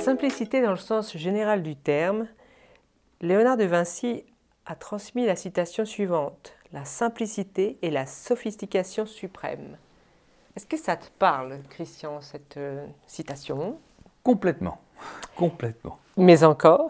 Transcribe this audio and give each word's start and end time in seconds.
simplicité 0.00 0.62
dans 0.62 0.70
le 0.70 0.76
sens 0.76 1.16
général 1.16 1.62
du 1.62 1.76
terme, 1.76 2.26
Léonard 3.20 3.56
de 3.56 3.64
Vinci 3.64 4.24
a 4.66 4.74
transmis 4.74 5.26
la 5.26 5.36
citation 5.36 5.84
suivante 5.84 6.54
La 6.72 6.84
simplicité 6.84 7.78
est 7.82 7.90
la 7.90 8.06
sophistication 8.06 9.04
suprême. 9.06 9.76
Est-ce 10.56 10.66
que 10.66 10.76
ça 10.76 10.96
te 10.96 11.06
parle, 11.18 11.58
Christian, 11.68 12.20
cette 12.20 12.56
euh, 12.56 12.86
citation? 13.06 13.78
Complètement. 14.22 14.80
Complètement. 15.36 15.98
Mais 16.16 16.44
encore 16.44 16.88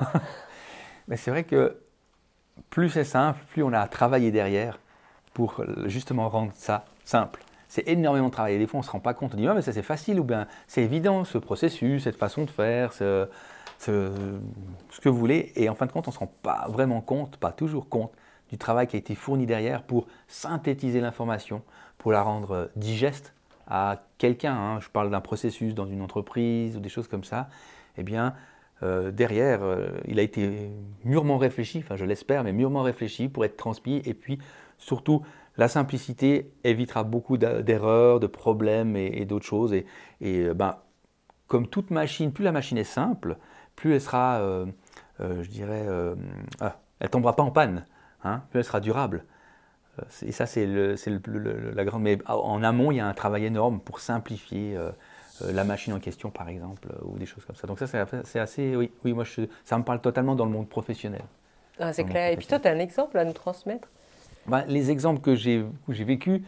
Mais 1.09 1.17
c'est 1.17 1.31
vrai 1.31 1.45
que 1.45 1.81
plus 2.71 2.91
c'est 2.91 3.05
simple, 3.05 3.41
plus 3.49 3.63
on 3.63 3.73
a 3.73 3.81
à 3.81 3.89
travailler 3.89 4.31
derrière 4.31 4.79
pour 5.35 5.61
euh, 5.61 5.89
justement 5.89 6.29
rendre 6.29 6.53
ça 6.55 6.85
simple. 7.05 7.43
C'est 7.71 7.87
énormément 7.89 8.27
de 8.27 8.33
travail. 8.33 8.59
Des 8.59 8.67
fois, 8.67 8.79
on 8.79 8.81
ne 8.81 8.87
se 8.87 8.91
rend 8.91 8.99
pas 8.99 9.15
compte. 9.15 9.33
On 9.35 9.37
dit, 9.37 9.47
ah, 9.47 9.55
mais 9.55 9.63
ça 9.63 9.73
c'est 9.73 9.85
facile 9.85 10.19
ou 10.19 10.25
bien 10.25 10.49
c'est 10.67 10.83
évident, 10.83 11.25
ce 11.25 11.39
processus, 11.39 12.03
cette 12.03 12.17
façon 12.17 12.45
de 12.45 12.51
faire, 12.51 12.93
ce, 12.93 13.29
ce, 13.79 14.11
ce, 14.91 15.01
que 15.01 15.09
vous 15.09 15.17
voulez. 15.17 15.53
Et 15.55 15.69
en 15.69 15.77
fin 15.77 15.87
de 15.87 15.93
compte, 15.93 16.09
on 16.09 16.11
ne 16.11 16.15
se 16.15 16.19
rend 16.19 16.33
pas 16.43 16.67
vraiment 16.69 17.01
compte, 17.01 17.37
pas 17.37 17.53
toujours 17.53 17.89
compte, 17.89 18.11
du 18.51 18.59
travail 18.59 18.89
qui 18.89 18.97
a 18.97 18.99
été 18.99 19.15
fourni 19.15 19.47
derrière 19.47 19.85
pour 19.85 20.09
synthétiser 20.27 21.01
l'information, 21.01 21.63
pour 21.97 22.11
la 22.11 22.23
rendre 22.23 22.51
euh, 22.51 22.67
digeste 22.75 23.35
à 23.69 24.03
quelqu'un. 24.19 24.57
Hein. 24.57 24.81
Je 24.81 24.89
parle 24.89 25.09
d'un 25.09 25.21
processus 25.21 25.73
dans 25.73 25.87
une 25.87 26.03
entreprise 26.03 26.77
ou 26.77 26.81
des 26.81 26.89
choses 26.89 27.07
comme 27.07 27.23
ça. 27.23 27.49
Eh 27.99 28.03
bien, 28.03 28.35
euh, 28.83 29.13
derrière, 29.13 29.63
euh, 29.63 29.91
il 30.09 30.19
a 30.19 30.23
été 30.23 30.73
mûrement 31.05 31.39
réfléchi, 31.39 31.79
enfin 31.79 31.95
je 31.95 32.05
l'espère, 32.05 32.43
mais 32.43 32.53
mûrement 32.53 32.83
réfléchi 32.83 33.29
pour 33.29 33.45
être 33.45 33.57
transmis. 33.57 34.03
Et 34.05 34.15
puis, 34.15 34.41
surtout, 34.79 35.23
la 35.57 35.69
simplicité 35.69 36.53
évitera 36.65 37.05
beaucoup 37.05 37.37
d'erreurs, 37.37 38.21
de 38.21 38.27
problèmes 38.27 38.97
et, 38.97 39.25
d'autres 39.25 39.47
choses. 39.47 39.73
Et, 39.73 39.87
et 40.21 40.49
ben, 40.55 40.77
comme 41.51 41.67
toute 41.67 41.91
machine, 41.91 42.33
plus 42.33 42.45
la 42.45 42.53
machine 42.53 42.79
est 42.79 42.85
simple, 42.85 43.37
plus 43.75 43.95
elle 43.95 44.01
sera, 44.01 44.39
euh, 44.39 44.67
euh, 45.21 45.43
je 45.43 45.51
dirais, 45.51 45.85
euh, 45.87 46.15
ah, 46.61 46.77
elle 47.01 47.11
tombera 47.11 47.35
pas 47.35 47.43
en 47.43 47.51
panne, 47.51 47.85
hein, 48.25 48.43
plus 48.51 48.61
elle 48.61 48.65
sera 48.65 48.81
durable. 48.81 49.25
Et 50.23 50.33
ça, 50.33 50.47
c'est 50.47 50.67
la 50.67 51.85
grande. 51.85 52.03
Mais 52.03 52.19
en 52.27 52.63
amont, 52.63 52.91
il 52.91 52.97
y 52.97 53.01
a 53.01 53.07
un 53.07 53.13
travail 53.13 53.45
énorme 53.45 53.81
pour 53.81 54.01
simplifier 54.01 54.79
la 55.43 55.65
machine 55.65 55.93
en 55.93 55.99
question, 55.99 56.31
par 56.31 56.49
exemple, 56.49 56.89
ou 57.03 57.19
des 57.19 57.27
choses 57.27 57.45
comme 57.45 57.57
ça. 57.57 57.67
Donc 57.67 57.79
ça, 57.79 57.87
c'est 58.25 58.39
assez. 58.39 58.77
Oui, 58.77 58.91
oui 59.05 59.13
moi, 59.13 59.25
je, 59.25 59.43
ça 59.65 59.77
me 59.77 59.83
parle 59.83 60.01
totalement 60.01 60.37
dans 60.37 60.47
le 60.47 60.53
monde 60.53 60.71
professionnel. 60.71 61.25
Ah, 61.79 61.93
c'est 61.93 62.05
clair. 62.05 62.33
Et 62.33 62.37
puis 62.37 62.47
toi, 62.47 62.59
tu 62.59 62.69
as 62.69 62.71
un 62.71 62.79
exemple 62.79 63.19
à 63.19 63.25
nous 63.25 63.35
transmettre? 63.35 63.89
Ben, 64.47 64.65
Les 64.67 64.91
exemples 64.91 65.21
que 65.21 65.35
j'ai 65.35 65.65
vécus, 65.89 66.43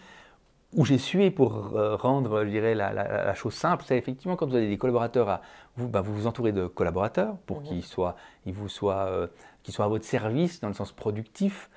où 0.75 0.85
j'ai 0.85 0.99
sué 0.99 1.31
pour 1.31 1.77
euh, 1.77 1.97
rendre, 1.97 2.45
je 2.45 2.51
dirais, 2.51 2.75
la, 2.75 3.35
chose 3.35 3.55
simple, 3.55 3.85
c'est 3.87 3.99
effectivement 3.99 4.37
quand 4.37 4.47
vous 4.47 4.57
avez 4.57 4.69
des 4.69 4.79
collaborateurs, 4.79 5.29
à, 5.29 5.43
vous, 5.77 5.89
ben, 5.89 6.01
vous 6.01 6.15
vous 6.15 6.27
entourez 6.27 6.53
de 6.53 6.67
collaborateurs 6.67 7.37
pour 7.47 7.61
mhm. 7.61 7.65
qu'ils 7.65 7.85
soient, 7.85 8.17
ils 8.47 8.55
vous 8.55 8.69
soient, 8.69 9.07
euh, 9.07 9.27
soient 9.69 9.85
à 9.85 9.89
votre 9.89 10.05
service 10.05 10.61
dans 10.61 10.69
le 10.69 10.75
sens 10.75 10.93
productif. 10.93 11.69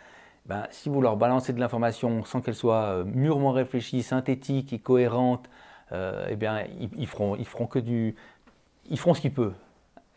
Ben, 0.45 0.67
si 0.69 0.89
vous 0.89 1.01
leur 1.01 1.17
balancez 1.17 1.53
de 1.53 1.59
l'information 1.59 2.23
sans 2.23 2.39
qu'elle 2.39 2.55
soit 2.55 2.83
euh, 2.83 3.03
mûrement 3.03 3.51
réfléchie, 3.51 4.03
synthétique 4.03 4.71
et 4.73 4.79
cohérente, 4.79 5.49
eh 6.27 6.35
bien, 6.35 6.65
ils, 6.97 7.07
feront, 7.07 7.37
ils 7.37 7.45
feront 7.45 7.67
que 7.67 7.79
du, 7.79 8.15
ils 8.89 8.99
feront 8.99 9.13
ce 9.13 9.21
qu'ils 9.21 9.33
peuvent. 9.33 9.53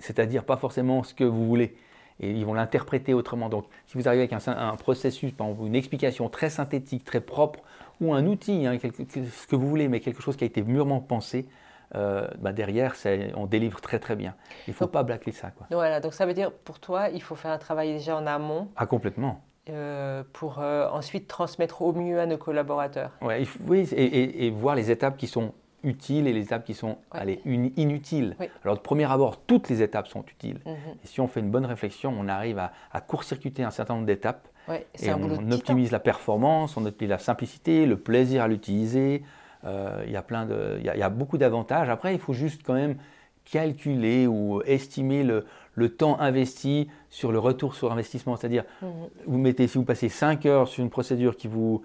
C'est-à-dire 0.00 0.42
pas 0.42 0.56
forcément 0.56 1.04
ce 1.04 1.14
que 1.14 1.22
vous 1.22 1.46
voulez 1.46 1.76
et 2.20 2.30
ils 2.30 2.44
vont 2.44 2.54
l'interpréter 2.54 3.14
autrement. 3.14 3.48
Donc, 3.48 3.64
si 3.86 3.96
vous 3.96 4.08
arrivez 4.08 4.24
avec 4.24 4.32
un, 4.32 4.52
un 4.52 4.76
processus, 4.76 5.32
par 5.32 5.48
exemple, 5.48 5.66
une 5.66 5.74
explication 5.76 6.28
très 6.28 6.50
synthétique, 6.50 7.04
très 7.04 7.20
propre, 7.20 7.60
ou 8.00 8.14
un 8.14 8.26
outil, 8.26 8.66
hein, 8.66 8.78
ce 8.80 9.46
que 9.46 9.56
vous 9.56 9.68
voulez, 9.68 9.88
mais 9.88 10.00
quelque 10.00 10.22
chose 10.22 10.36
qui 10.36 10.44
a 10.44 10.46
été 10.46 10.62
mûrement 10.62 11.00
pensé, 11.00 11.48
euh, 11.94 12.28
bah 12.38 12.52
derrière, 12.52 12.94
on 13.34 13.46
délivre 13.46 13.80
très 13.80 13.98
très 13.98 14.14
bien. 14.14 14.34
Il 14.66 14.70
ne 14.70 14.74
faut 14.74 14.86
pas 14.86 15.02
blacklist 15.02 15.40
ça. 15.40 15.50
Quoi. 15.50 15.66
Voilà, 15.70 16.00
donc 16.00 16.12
ça 16.12 16.26
veut 16.26 16.34
dire 16.34 16.52
pour 16.52 16.80
toi, 16.80 17.08
il 17.08 17.22
faut 17.22 17.34
faire 17.34 17.50
un 17.50 17.58
travail 17.58 17.92
déjà 17.92 18.16
en 18.16 18.26
amont. 18.26 18.68
Ah, 18.76 18.86
complètement. 18.86 19.42
Euh, 19.70 20.22
pour 20.32 20.60
euh, 20.60 20.88
ensuite 20.90 21.28
transmettre 21.28 21.82
au 21.82 21.92
mieux 21.92 22.20
à 22.20 22.26
nos 22.26 22.38
collaborateurs. 22.38 23.10
Ouais, 23.20 23.46
oui, 23.66 23.88
et, 23.94 24.50
voir 24.50 24.74
les 24.74 24.90
étapes 24.90 25.16
qui 25.16 25.26
sont 25.26 25.52
utiles 25.84 26.26
et 26.26 26.32
les 26.32 26.42
étapes 26.42 26.64
qui 26.64 26.74
sont 26.74 26.98
allez, 27.10 27.40
inutiles. 27.44 28.36
Alors, 28.64 28.76
de 28.76 28.82
premier 28.82 29.10
abord, 29.10 29.40
toutes 29.46 29.68
les 29.68 29.82
étapes 29.82 30.08
sont 30.08 30.24
utiles. 30.26 30.60
Mhm. 30.66 30.74
Et 31.02 31.06
si 31.06 31.20
on 31.20 31.28
fait 31.28 31.40
une 31.40 31.50
bonne 31.50 31.66
réflexion, 31.66 32.14
on 32.18 32.28
arrive 32.28 32.58
à, 32.58 32.72
à 32.92 33.00
court-circuiter 33.00 33.62
un 33.62 33.70
certain 33.70 33.94
nombre 33.94 34.06
d'étapes 34.06 34.48
et 35.00 35.12
on, 35.12 35.50
optimise 35.52 35.92
la 35.92 36.00
performance, 36.00 36.76
on 36.76 36.84
optimise 36.84 37.10
la 37.10 37.18
simplicité, 37.18 37.86
le 37.86 37.96
plaisir 37.96 38.42
à 38.42 38.48
l'utiliser. 38.48 39.22
Euh, 39.64 40.02
il 40.06 40.12
y 40.12 40.16
a 40.16 40.22
plein 40.22 40.46
de, 40.46 40.76
il 40.78 40.84
y, 40.84 41.02
a 41.02 41.08
beaucoup 41.08 41.38
d'avantages. 41.38 41.88
Après, 41.88 42.14
il 42.14 42.20
faut 42.20 42.32
juste 42.32 42.62
quand 42.64 42.74
même 42.74 42.96
calculer 43.50 44.26
ou 44.26 44.60
estimer 44.62 45.22
le, 45.22 45.46
le 45.74 45.88
temps 45.88 46.20
investi 46.20 46.88
sur 47.08 47.32
le 47.32 47.38
retour 47.38 47.74
sur 47.74 47.90
investissement. 47.90 48.36
C'est-à-dire, 48.36 48.64
mhm. 48.82 48.90
vous 49.26 49.38
mettez, 49.38 49.66
si 49.66 49.78
vous 49.78 49.84
passez 49.84 50.08
5 50.08 50.44
heures 50.46 50.68
sur 50.68 50.82
une 50.82 50.90
procédure 50.90 51.36
qui 51.36 51.48
vous 51.48 51.82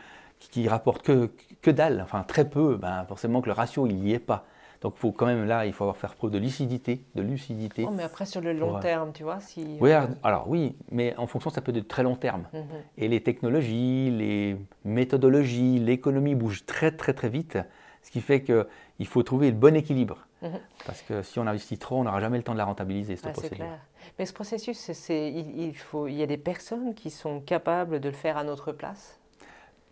qui, 0.50 0.68
rapporte 0.68 1.04
que, 1.04 1.32
que 1.62 1.72
dalle, 1.72 2.02
enfin 2.02 2.24
très 2.24 2.50
peu, 2.50 2.76
ben 2.76 3.06
forcément 3.06 3.42
que 3.42 3.48
le 3.48 3.54
ratio 3.54 3.88
il 3.88 3.96
n'y 3.96 4.14
est 4.14 4.20
pas. 4.20 4.46
Donc, 4.84 4.98
faut 4.98 5.14
quand 5.14 5.26
même 5.26 5.46
là, 5.46 5.66
il 5.66 5.72
faut 5.72 5.86
avoir 5.86 5.96
faire 5.96 6.14
preuve 6.14 6.32
de 6.32 6.38
lucidité, 6.38 7.06
de 7.16 7.22
lucidité. 7.22 7.86
Oh, 7.88 7.92
mais 7.92 8.04
après, 8.04 8.26
sur 8.26 8.42
le 8.42 8.52
long 8.52 8.82
terme, 8.82 9.14
tu 9.14 9.24
vois, 9.24 9.40
si. 9.40 9.78
Oui, 9.80 9.94
euh, 9.94 10.02
alors 10.24 10.50
oui, 10.50 10.76
mais 10.92 11.16
en 11.16 11.26
fonction, 11.26 11.50
ça 11.50 11.62
peut 11.62 11.70
être 11.70 11.78
de 11.78 11.82
très 11.82 12.04
long 12.04 12.18
terme. 12.18 12.48
Mhm. 12.52 12.64
Et 12.98 13.08
les 13.08 13.24
technologies, 13.24 14.12
les 14.12 14.58
méthodologies, 14.84 15.80
l'économie 15.80 16.36
bougent 16.36 16.66
très, 16.66 16.92
très, 16.92 17.14
très 17.14 17.30
vite, 17.30 17.58
ce 18.02 18.12
qui 18.12 18.20
fait 18.20 18.44
qu'il 18.44 19.08
faut 19.08 19.24
trouver 19.24 19.52
le 19.52 19.56
bon 19.56 19.74
équilibre. 19.74 20.28
Mhm. 20.42 20.60
Parce 20.86 21.02
que 21.02 21.22
si 21.22 21.40
on 21.40 21.48
investit 21.48 21.78
trop, 21.78 22.00
on 22.00 22.04
n'aura 22.04 22.20
jamais 22.20 22.36
le 22.36 22.44
temps 22.44 22.52
de 22.52 22.58
la 22.58 22.66
rentabiliser, 22.66 23.16
ce 23.16 23.30
processus. 23.30 23.56
Clair. 23.58 23.80
Mais 24.20 24.26
ce 24.26 24.34
processus, 24.34 24.92
c'est, 24.92 25.32
il, 25.32 25.78
faut, 25.78 26.10
il 26.10 26.16
y 26.16 26.24
a 26.24 26.28
des 26.28 26.38
personnes 26.38 26.94
qui 26.94 27.10
sont 27.10 27.40
capables 27.40 28.02
de 28.02 28.10
le 28.10 28.16
faire 28.16 28.36
à 28.36 28.44
notre 28.44 28.74
place 28.74 29.18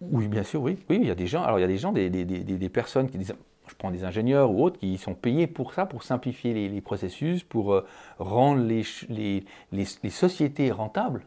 oui, 0.02 0.28
bien 0.28 0.44
sûr, 0.44 0.62
oui. 0.62 0.78
Oui, 0.90 1.00
il 1.02 1.08
y 1.08 1.12
a 1.12 1.16
des 1.16 1.28
gens. 1.28 1.44
Alors, 1.44 1.60
il 1.60 1.62
y 1.62 1.66
a 1.66 1.68
des 1.68 1.78
gens, 1.78 1.92
des, 1.92 2.10
des, 2.10 2.26
des, 2.26 2.44
des 2.44 2.70
personnes 2.70 3.10
qui 3.10 3.18
disent 3.18 3.36
je 3.72 3.76
prends 3.76 3.92
des 3.92 4.04
ingénieurs 4.04 4.52
ou 4.52 4.64
autres 4.64 4.80
qui 4.80 4.98
sont 4.98 5.14
payés 5.14 5.48
pour 5.48 5.74
ça, 5.74 5.86
pour 5.86 6.04
simplifier 6.04 6.54
les, 6.70 6.82
processus, 6.82 7.44
pour 7.44 7.74
euh, 7.74 7.86
rendre 8.20 8.62
les, 8.62 8.84
les, 9.10 9.44
les, 9.72 10.10
sociétés 10.10 10.72
rentables. 10.72 11.24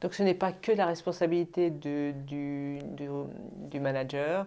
Donc 0.00 0.14
ce 0.14 0.22
n'est 0.22 0.34
pas 0.34 0.52
que 0.52 0.72
la 0.72 0.86
responsabilité 0.86 1.70
de, 1.70 2.12
du, 2.26 2.78
du, 3.70 3.80
manager 3.80 4.46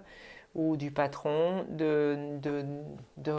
ou 0.56 0.76
du 0.76 0.92
patron 0.92 1.66
de, 1.70 2.40
de, 2.42 2.66
de, 3.18 3.34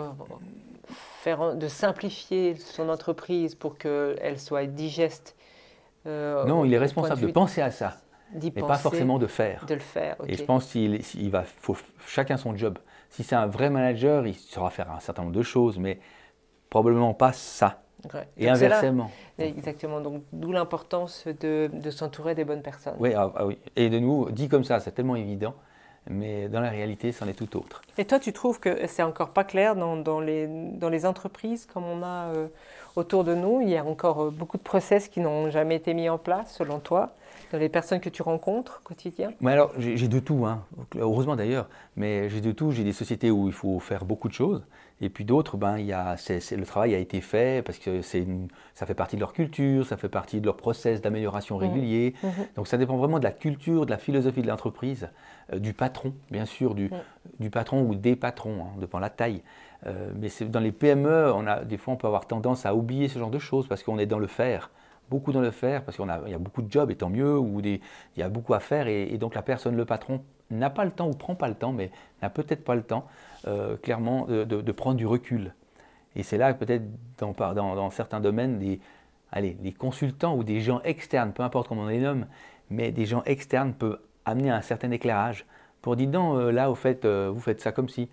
faire, 0.88 1.56
de 1.56 1.68
simplifier 1.68 2.54
son 2.54 2.88
entreprise 2.88 3.54
pour 3.54 3.76
qu'elle 3.76 4.38
soit 4.38 4.66
digeste. 4.66 5.36
Euh, 6.06 6.44
non, 6.44 6.64
il 6.64 6.72
est 6.72 6.78
responsable 6.78 7.20
de, 7.20 7.26
penser 7.26 7.60
à 7.60 7.70
ça, 7.70 7.96
mais 8.34 8.50
pas 8.50 8.76
forcément 8.76 9.18
de 9.18 9.26
faire. 9.26 9.64
De 9.66 9.74
le 9.74 9.80
faire. 9.80 10.16
Et 10.26 10.34
je 10.34 10.44
pense 10.44 10.66
qu'il 10.66 11.00
il 11.14 11.30
va, 11.30 11.44
faut 11.44 11.76
chacun 12.06 12.36
son 12.36 12.56
job. 12.56 12.78
Si 13.10 13.22
c'est 13.22 13.36
un 13.36 13.46
vrai 13.46 13.70
manager, 13.70 14.26
il 14.26 14.34
saura 14.34 14.70
faire 14.70 14.90
un 14.90 15.00
certain 15.00 15.22
nombre 15.22 15.34
de 15.34 15.42
choses, 15.42 15.78
mais 15.78 16.00
probablement 16.70 17.14
pas 17.14 17.32
ça. 17.32 17.82
Et 18.36 18.48
inversement. 18.48 19.10
Exactement. 19.38 20.00
Donc, 20.00 20.22
d'où 20.32 20.52
l'importance 20.52 21.26
de, 21.40 21.68
de 21.72 21.90
s'entourer 21.90 22.34
des 22.34 22.44
bonnes 22.44 22.62
personnes. 22.62 22.94
Oui, 22.98 23.14
ah, 23.14 23.32
ah 23.34 23.46
oui, 23.46 23.58
et 23.74 23.88
de 23.90 23.98
nous, 23.98 24.30
dit 24.30 24.48
comme 24.48 24.64
ça, 24.64 24.78
c'est 24.78 24.92
tellement 24.92 25.16
évident, 25.16 25.54
mais 26.08 26.48
dans 26.48 26.60
la 26.60 26.70
réalité, 26.70 27.10
c'en 27.10 27.26
est 27.26 27.32
tout 27.32 27.56
autre. 27.56 27.82
Et 27.98 28.04
toi, 28.04 28.20
tu 28.20 28.32
trouves 28.32 28.60
que 28.60 28.86
c'est 28.86 29.02
encore 29.02 29.30
pas 29.30 29.44
clair 29.44 29.74
dans, 29.74 29.96
dans, 29.96 30.20
les, 30.20 30.46
dans 30.46 30.88
les 30.88 31.04
entreprises 31.04 31.66
comme 31.66 31.84
on 31.84 32.02
a 32.04 32.26
euh, 32.34 32.48
autour 32.94 33.24
de 33.24 33.34
nous? 33.34 33.60
Il 33.60 33.70
y 33.70 33.76
a 33.76 33.84
encore 33.84 34.24
euh, 34.24 34.30
beaucoup 34.30 34.58
de 34.58 34.62
process 34.62 35.08
qui 35.08 35.18
n'ont 35.20 35.50
jamais 35.50 35.76
été 35.76 35.92
mis 35.94 36.08
en 36.08 36.18
place, 36.18 36.54
selon 36.54 36.78
toi 36.78 37.14
dans 37.52 37.58
les 37.58 37.68
personnes 37.68 38.00
que 38.00 38.08
tu 38.08 38.22
rencontres 38.22 38.80
au 38.84 38.88
quotidien? 38.88 39.32
Alors, 39.44 39.72
j'ai 39.78 40.08
de 40.08 40.18
tout, 40.18 40.46
hein. 40.46 40.64
heureusement 40.96 41.36
d'ailleurs, 41.36 41.68
mais 41.96 42.28
j'ai 42.30 42.40
de 42.40 42.52
tout. 42.52 42.70
J'ai 42.70 42.84
des 42.84 42.92
sociétés 42.92 43.30
où 43.30 43.46
il 43.46 43.52
faut 43.52 43.78
faire 43.80 44.04
beaucoup 44.04 44.28
de 44.28 44.34
choses, 44.34 44.62
et 45.00 45.10
puis 45.10 45.24
d'autres, 45.24 45.58
ben, 45.58 45.76
il 45.76 45.86
y 45.86 45.92
a, 45.92 46.16
le 46.28 46.64
travail 46.64 46.94
a 46.94 46.98
été 46.98 47.20
fait 47.20 47.62
parce 47.64 47.78
que 47.78 48.00
ça 48.00 48.86
fait 48.86 48.94
partie 48.94 49.16
de 49.16 49.20
leur 49.20 49.34
culture, 49.34 49.84
ça 49.86 49.98
fait 49.98 50.08
partie 50.08 50.40
de 50.40 50.46
leur 50.46 50.56
process 50.56 51.02
d'amélioration 51.02 51.58
mmh. 51.58 51.60
régulier. 51.60 52.14
Mmh. 52.22 52.28
Donc 52.56 52.66
ça 52.66 52.78
dépend 52.78 52.96
vraiment 52.96 53.18
de 53.18 53.24
la 53.24 53.32
culture, 53.32 53.84
de 53.84 53.90
la 53.90 53.98
philosophie 53.98 54.40
de 54.40 54.48
l'entreprise, 54.48 55.08
euh, 55.52 55.58
du 55.58 55.74
patron, 55.74 56.14
bien 56.30 56.46
sûr, 56.46 56.74
du, 56.74 56.86
mmh. 56.86 57.00
du 57.40 57.50
patron 57.50 57.82
ou 57.82 57.94
des 57.94 58.16
patrons, 58.16 58.62
hein, 58.62 58.80
dépend 58.80 58.98
la 58.98 59.10
taille. 59.10 59.42
Euh, 59.86 60.10
mais 60.16 60.28
dans 60.46 60.60
les 60.60 60.72
PME, 60.72 61.30
on 61.34 61.46
a, 61.46 61.62
des 61.62 61.76
fois, 61.76 61.92
on 61.92 61.96
peut 61.96 62.06
avoir 62.06 62.26
tendance 62.26 62.64
à 62.64 62.74
oublier 62.74 63.08
ce 63.08 63.18
genre 63.18 63.30
de 63.30 63.38
choses 63.38 63.68
parce 63.68 63.82
qu'on 63.82 63.98
est 63.98 64.06
dans 64.06 64.18
le 64.18 64.26
faire 64.26 64.70
beaucoup 65.10 65.32
dans 65.32 65.40
le 65.40 65.50
faire, 65.50 65.84
parce 65.84 65.96
qu'il 65.96 66.06
y 66.06 66.34
a 66.34 66.38
beaucoup 66.38 66.62
de 66.62 66.70
jobs, 66.70 66.90
et 66.90 66.96
tant 66.96 67.10
mieux, 67.10 67.38
ou 67.38 67.60
il 67.60 67.80
y 68.16 68.22
a 68.22 68.28
beaucoup 68.28 68.54
à 68.54 68.60
faire, 68.60 68.88
et, 68.88 69.16
donc 69.18 69.34
la 69.34 69.42
personne, 69.42 69.76
le 69.76 69.84
patron, 69.84 70.22
n'a 70.50 70.70
pas 70.70 70.84
le 70.84 70.90
temps, 70.90 71.08
ou 71.08 71.12
prend 71.12 71.34
pas 71.34 71.48
le 71.48 71.54
temps, 71.54 71.72
mais 71.72 71.90
n'a 72.22 72.30
peut-être 72.30 72.64
pas 72.64 72.74
le 72.74 72.82
temps, 72.82 73.06
euh, 73.46 73.76
clairement, 73.76 74.26
de, 74.26 74.72
prendre 74.72 74.96
du 74.96 75.06
recul. 75.06 75.54
Et 76.14 76.22
c'est 76.22 76.38
là 76.38 76.54
peut-être 76.54 76.84
dans, 77.18 77.90
certains 77.90 78.20
domaines, 78.20 78.58
des, 78.58 78.80
allez, 79.32 79.56
consultants 79.78 80.36
ou 80.36 80.44
des 80.44 80.60
gens 80.60 80.80
externes, 80.82 81.32
peu 81.32 81.42
importe 81.42 81.68
comment 81.68 81.82
on 81.82 81.88
les 81.88 82.00
nomme, 82.00 82.26
mais 82.70 82.92
des 82.92 83.06
gens 83.06 83.22
externes 83.24 83.72
peuvent 83.74 83.98
amener 84.24 84.50
un 84.50 84.62
certain 84.62 84.90
éclairage 84.90 85.46
pour 85.82 85.96
dire 85.96 86.08
non, 86.08 86.36
euh, 86.36 86.50
là, 86.50 86.70
au 86.70 86.74
fait, 86.74 87.04
euh, 87.04 87.30
vous 87.32 87.40
faites 87.40 87.60
ça 87.60 87.72
comme 87.72 87.88
si. 87.88 88.08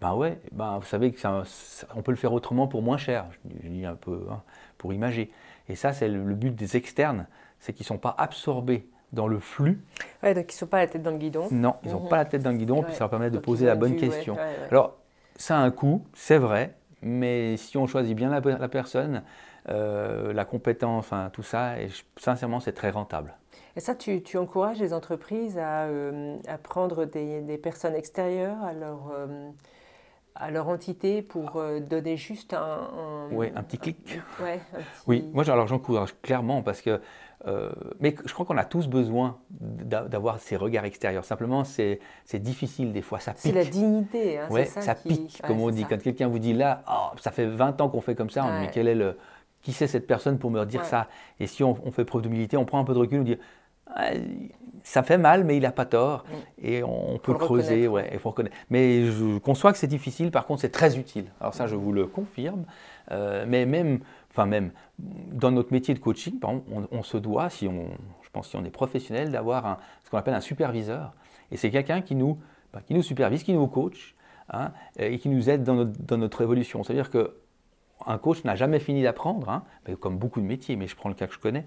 Ben 0.00 0.14
ouais, 0.14 0.40
ben 0.52 0.78
vous 0.78 0.84
savez 0.84 1.14
qu'on 1.14 2.02
peut 2.02 2.10
le 2.10 2.16
faire 2.16 2.32
autrement 2.32 2.66
pour 2.66 2.82
moins 2.82 2.98
cher, 2.98 3.26
je 3.62 3.68
dis 3.68 3.86
un 3.86 3.94
peu 3.94 4.26
hein, 4.30 4.42
pour 4.76 4.92
imager. 4.92 5.30
Et 5.68 5.76
ça, 5.76 5.92
c'est 5.92 6.08
le, 6.08 6.34
but 6.34 6.54
des 6.54 6.76
externes, 6.76 7.26
c'est 7.60 7.72
qu'ils 7.72 7.84
ne 7.84 7.88
sont 7.88 7.98
pas 7.98 8.14
absorbés 8.18 8.88
dans 9.12 9.28
le 9.28 9.38
flux. 9.38 9.82
Ouais, 10.22 10.34
donc 10.34 10.52
ils 10.52 10.56
ne 10.56 10.58
sont 10.58 10.66
pas 10.66 10.78
la 10.78 10.86
tête 10.86 11.02
dans 11.02 11.10
le 11.10 11.18
guidon. 11.18 11.48
Non, 11.50 11.76
ils 11.84 11.92
n'ont 11.92 12.00
mhm. 12.00 12.08
pas 12.08 12.16
la 12.16 12.24
tête 12.24 12.42
dans 12.42 12.50
le 12.50 12.56
guidon, 12.56 12.82
puis 12.82 12.94
ça 12.94 13.04
va 13.04 13.08
permettre 13.08 13.34
de 13.34 13.40
poser 13.40 13.66
la 13.66 13.76
bonne 13.76 13.96
question. 13.96 14.36
Alors, 14.70 14.96
ça 15.36 15.58
a 15.58 15.60
un 15.60 15.70
coût, 15.70 16.04
c'est 16.12 16.38
vrai, 16.38 16.74
mais 17.02 17.56
si 17.56 17.76
on 17.76 17.86
choisit 17.86 18.16
bien 18.16 18.30
la, 18.30 18.68
personne, 18.68 19.22
euh, 19.68 20.32
la 20.32 20.44
compétence, 20.44 21.04
enfin, 21.04 21.30
tout 21.32 21.42
ça, 21.42 21.80
et 21.80 21.88
sincèrement, 22.16 22.60
c'est 22.60 22.72
très 22.72 22.90
rentable. 22.90 23.34
Et 23.76 23.80
ça, 23.80 23.94
tu, 23.94 24.36
encourages 24.36 24.78
les 24.78 24.92
entreprises 24.92 25.58
à, 25.58 25.84
euh, 25.84 26.36
prendre 26.62 27.04
des, 27.04 27.58
personnes 27.58 27.94
extérieures 27.94 28.62
à 28.62 28.72
leur, 28.72 29.10
euh, 29.12 29.50
à 30.34 30.50
leur 30.50 30.68
entité 30.68 31.22
pour 31.22 31.62
donner 31.88 32.16
juste 32.16 32.54
un, 32.54 33.28
Oui, 33.30 33.48
un 33.54 33.62
petit 33.62 33.78
clic. 33.78 34.20
Oui, 35.06 35.24
moi 35.32 35.48
alors 35.48 35.66
j'encourage 35.66 36.14
clairement 36.22 36.62
parce 36.62 36.80
que 36.82 37.00
euh, 37.46 37.70
mais 38.00 38.14
je 38.24 38.32
crois 38.32 38.46
qu'on 38.46 38.56
a 38.56 38.64
tous 38.64 38.88
besoin 38.88 39.38
d'avoir 39.50 40.40
ces 40.40 40.56
regards 40.56 40.84
extérieurs. 40.84 41.24
Simplement, 41.24 41.64
c'est 41.64 41.98
difficile 42.34 42.92
des 42.92 43.02
fois, 43.02 43.20
ça 43.20 43.32
pique. 43.32 43.42
C'est 43.42 43.52
la 43.52 43.64
dignité, 43.64 44.38
hein, 44.38 44.48
ouais, 44.50 44.64
ça, 44.64 44.80
ça 44.80 44.94
pique, 44.94 45.42
comme 45.46 45.60
on 45.60 45.70
dit. 45.70 45.84
Quand 45.84 46.00
quelqu'un 46.00 46.28
vous 46.28 46.38
dit 46.38 46.54
là, 46.54 46.82
oh, 46.90 47.16
ça 47.20 47.30
fait 47.30 47.46
20 47.46 47.80
ans 47.80 47.88
qu'on 47.88 48.00
fait 48.00 48.14
comme 48.14 48.30
ça, 48.30 48.44
on 48.44 48.48
dit, 48.54 48.66
mais 48.66 48.70
quel 48.72 48.88
est 48.88 48.94
le... 48.94 49.18
qui 49.60 49.72
c'est 49.72 49.86
cette 49.86 50.06
personne 50.06 50.38
pour 50.38 50.50
me 50.50 50.64
dire 50.64 50.84
ça? 50.84 51.08
Et 51.38 51.46
si 51.46 51.62
on, 51.62 51.74
fait 51.92 52.04
preuve 52.04 52.22
d'humilité, 52.22 52.56
on 52.56 52.64
prend 52.64 52.80
un 52.80 52.84
peu 52.84 52.94
de 52.94 52.98
recul, 52.98 53.20
on 53.20 53.24
dit, 53.24 53.38
ça 54.84 55.02
fait 55.02 55.18
mal, 55.18 55.42
mais 55.42 55.56
il 55.56 55.62
n'a 55.62 55.72
pas 55.72 55.86
tort. 55.86 56.24
Mm. 56.24 56.66
Et 56.66 56.84
on, 56.84 57.18
peut 57.18 57.34
creuser, 57.34 57.88
ouais, 57.88 58.10
il 58.12 58.18
faut 58.20 58.30
reconnaître. 58.30 58.54
Mais 58.70 59.06
je 59.06 59.38
conçois 59.38 59.72
que 59.72 59.78
c'est 59.78 59.88
difficile, 59.88 60.30
par 60.30 60.46
contre, 60.46 60.60
c'est 60.60 60.70
très 60.70 60.96
utile. 60.98 61.26
Alors 61.40 61.54
ça, 61.54 61.66
je 61.66 61.74
vous 61.74 61.92
le 61.92 62.06
confirme. 62.06 62.64
Euh, 63.10 63.44
mais 63.48 63.66
même 63.66 64.00
enfin 64.30 64.46
même 64.46 64.70
dans 64.98 65.50
notre 65.50 65.72
métier 65.72 65.94
de 65.94 65.98
coaching, 65.98 66.38
par 66.38 66.50
exemple, 66.50 66.88
on, 66.90 67.02
se 67.02 67.16
doit, 67.16 67.50
si 67.50 67.68
on, 67.68 67.88
je 68.22 68.30
pense 68.32 68.48
si 68.48 68.56
on 68.56 68.64
est 68.64 68.70
professionnel, 68.70 69.30
d'avoir 69.30 69.78
ce 70.04 70.10
qu'on 70.10 70.18
appelle 70.18 70.34
un 70.34 70.40
superviseur. 70.40 71.12
Et 71.50 71.56
c'est 71.56 71.70
quelqu'un 71.70 72.00
qui 72.00 72.14
nous, 72.14 72.38
bah, 72.72 72.80
qui 72.86 72.94
nous 72.94 73.02
supervise, 73.02 73.42
qui 73.42 73.52
nous 73.52 73.66
coach 73.66 74.14
hein, 74.50 74.72
et 74.98 75.18
qui 75.18 75.28
nous 75.28 75.50
aide 75.50 75.62
dans 75.62 75.74
notre, 75.74 75.92
dans 76.00 76.18
notre 76.18 76.42
évolution. 76.42 76.82
C'est-à-dire 76.82 77.10
que 77.10 77.36
un 78.06 78.18
coach 78.18 78.44
n'a 78.44 78.54
jamais 78.54 78.80
fini 78.80 79.02
d'apprendre, 79.02 79.48
hein, 79.48 79.62
comme 80.00 80.18
beaucoup 80.18 80.40
de 80.40 80.46
métiers, 80.46 80.76
mais 80.76 80.86
je 80.86 80.96
prends 80.96 81.08
le 81.08 81.14
cas 81.14 81.26
que 81.26 81.34
je 81.34 81.38
connais. 81.38 81.64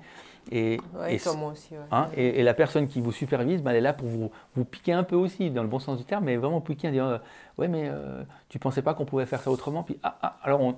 Et, 0.52 0.80
et, 1.10 1.20
moi 1.38 1.52
aussi, 1.52 1.76
hein, 1.92 2.08
et, 2.16 2.44
la 2.44 2.54
personne 2.54 2.88
qui 2.88 3.02
vous 3.02 3.12
supervise, 3.12 3.62
bah, 3.62 3.72
elle 3.72 3.78
est 3.78 3.82
là 3.82 3.94
pour 3.94 4.08
vous, 4.08 4.32
vous, 4.56 4.66
piquer 4.66 4.94
un 4.94 5.04
peu 5.04 5.16
aussi, 5.16 5.50
dans 5.52 5.62
le 5.62 5.68
bon 5.68 5.80
sens 5.80 5.98
du 5.98 6.06
terme, 6.06 6.26
mais 6.26 6.38
vraiment 6.38 6.62
piquer, 6.62 6.90
dire 6.92 7.06
euh, 7.06 7.18
Ouais, 7.58 7.68
mais 7.68 7.90
euh, 7.90 8.24
tu 8.50 8.60
pensais 8.60 8.82
pas 8.82 8.94
qu'on 8.94 9.06
pouvait 9.06 9.26
faire 9.26 9.42
ça 9.42 9.52
autrement 9.52 9.84
Puis, 9.84 10.00
ah, 10.04 10.18
ah, 10.22 10.38
alors 10.44 10.62
on, 10.62 10.76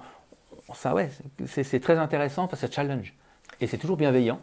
ça, 0.73 0.93
ouais, 0.93 1.09
c'est 1.45 1.79
très 1.79 1.97
intéressant 1.97 2.47
parce 2.47 2.61
que 2.61 2.67
ça 2.67 2.71
challenge. 2.71 3.13
Et 3.61 3.67
c'est 3.67 3.77
toujours 3.77 3.97
bienveillant, 3.97 4.39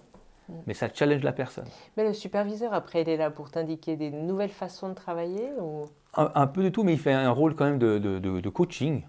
mm. 0.49 0.55
mais 0.67 0.75
ça 0.75 0.89
challenge 0.93 1.23
la 1.23 1.33
personne. 1.33 1.67
Mais 1.97 2.05
le 2.05 2.13
superviseur, 2.13 2.75
après, 2.75 3.03
il 3.03 3.09
est 3.09 3.17
là 3.17 3.31
pour 3.31 3.51
t'indiquer 3.51 3.97
des 3.97 4.11
nouvelles 4.11 4.51
façons 4.51 4.89
de 4.89 4.95
travailler 4.95 5.51
ou... 5.61 5.87
un, 6.15 6.47
peu 6.47 6.63
de 6.63 6.69
tout, 6.69 6.85
mais 6.85 6.93
il 6.93 6.99
fait 6.99 7.13
un 7.13 7.31
rôle 7.31 7.55
quand 7.55 7.65
même 7.65 7.79
de, 7.79 7.99
de, 7.99 8.49
coaching. 8.49 9.03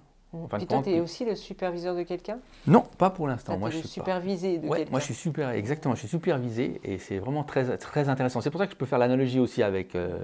Mm. 0.44 0.66
Toi, 0.66 0.81
tu 0.84 0.89
es 0.92 1.00
aussi 1.00 1.25
le 1.25 1.36
superviseur 1.36 1.95
de 1.95 2.04
quelqu'un? 2.04 2.39
Non, 2.66 2.84
pas 2.98 3.10
pour 3.10 3.28
l'instant. 3.28 3.57
Moi, 3.57 3.69
je 3.69 3.78
suis 3.78 3.88
supervisé 3.88 4.57
de 4.57 4.68
quelqu'un. 4.68 4.92
Moi, 4.92 5.00
je 5.00 5.06
suis 5.06 5.13
super, 5.13 5.50
exactement, 5.50 5.95
je 5.95 6.00
suis 6.00 6.07
supervisé 6.07 6.80
et 6.84 6.98
c'est 6.98 7.18
vraiment 7.18 7.44
très, 7.44 7.78
très 7.78 8.10
intéressant. 8.10 8.42
C'est 8.42 8.51
pour 8.51 8.60
ça 8.60 8.68
que 8.68 8.74
je 8.74 8.78
peux 8.78 8.86
faire 8.86 9.00
l'analogie 9.00 9.39
aussi 9.39 9.63
avec 9.63 9.95
euh, 9.95 10.19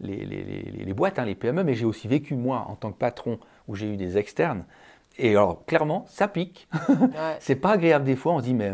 les, 0.00 0.24
les, 0.24 0.42
les, 0.42 0.84
les, 0.84 0.92
boîtes, 0.92 1.18
hein, 1.18 1.24
les 1.24 1.34
PME, 1.34 1.64
mais 1.64 1.74
j'ai 1.74 1.86
aussi 1.86 2.08
vécu, 2.08 2.34
moi, 2.34 2.66
en 2.68 2.74
tant 2.74 2.92
que 2.92 2.98
patron, 2.98 3.38
où 3.68 3.74
j'ai 3.74 3.88
eu 3.88 3.96
des 3.96 4.18
externes. 4.18 4.64
Et 5.16 5.30
alors, 5.30 5.64
clairement, 5.64 6.04
ça 6.08 6.26
pique. 6.26 6.68
c'est 7.38 7.54
pas 7.54 7.72
agréable 7.72 8.04
des 8.04 8.16
fois, 8.16 8.32
on 8.32 8.38
se 8.40 8.44
dit, 8.44 8.54
mais, 8.54 8.72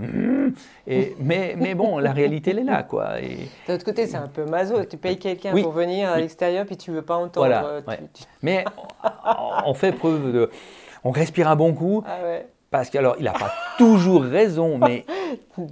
et, 0.87 1.15
mais, 1.21 1.55
mais 1.59 1.75
bon, 1.75 1.99
la 1.99 2.13
réalité, 2.13 2.53
elle 2.53 2.61
est 2.61 2.65
là, 2.65 2.83
quoi. 2.83 3.21
Et, 3.21 3.49
de 3.69 3.73
l'autre 3.73 3.85
côté, 3.85 4.07
c'est 4.07 4.17
un 4.17 4.29
peu 4.29 4.47
maso. 4.47 4.83
Tu 4.85 4.97
payes 4.97 5.19
quelqu'un 5.19 5.53
pour 5.53 5.73
venir 5.73 6.09
à 6.09 6.19
l'extérieur, 6.19 6.65
puis 6.65 6.79
tu 6.79 6.93
veux 6.93 7.03
pas 7.03 7.17
entendre. 7.17 7.47
Voilà, 7.47 7.67
euh, 7.67 7.81
Mais 8.43 8.65
on 9.67 9.75
fait 9.75 9.93
preuve 9.93 10.33
de. 10.33 10.51
On 11.05 11.11
respire 11.11 11.49
un 11.49 11.57
bon 11.57 11.73
coup. 11.73 12.03
Ah 12.07 12.19
parce 12.71 12.89
qu'alors, 12.89 13.17
il 13.19 13.25
n'a 13.25 13.33
pas 13.33 13.53
toujours 13.79 14.23
raison, 14.23 14.79
mais 14.87 15.05